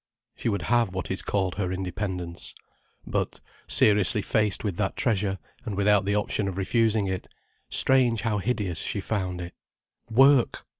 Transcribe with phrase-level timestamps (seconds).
[0.35, 2.55] She would have what is called her independence.
[3.05, 7.27] But, seriously faced with that treasure, and without the option of refusing it,
[7.69, 9.53] strange how hideous she found it.
[10.09, 10.65] Work!